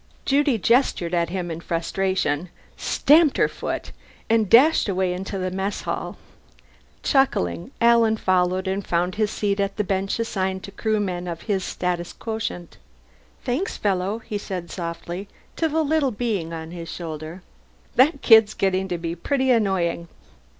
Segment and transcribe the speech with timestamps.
[0.25, 3.91] Judy gestured at him in frustration, stamped her foot,
[4.31, 6.17] and dashed away into the mess hall.
[7.03, 11.63] Chuckling, Alan followed and found his seat at the bench assigned to Crewmen of his
[11.63, 12.77] status quotient.
[13.43, 17.43] "Thanks, fellow," he said softly to the little being on his shoulder.
[17.93, 20.07] "That's kid's getting to be pretty annoying."